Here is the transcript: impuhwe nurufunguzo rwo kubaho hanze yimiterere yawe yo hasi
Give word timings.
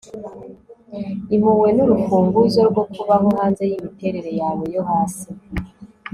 impuhwe 1.35 1.69
nurufunguzo 1.75 2.59
rwo 2.69 2.83
kubaho 2.93 3.27
hanze 3.37 3.63
yimiterere 3.71 4.31
yawe 4.41 4.63
yo 4.75 4.81
hasi 4.89 5.27